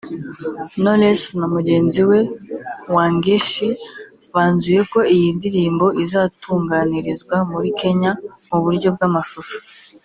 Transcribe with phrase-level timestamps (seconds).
[0.81, 2.19] Knowless na mugenzi we
[2.93, 3.69] Wangechi
[4.33, 8.11] banzuye ko iyi ndirimbo izatunganyirizwa muri Kenya
[8.49, 9.57] mu buryo bw’amashusho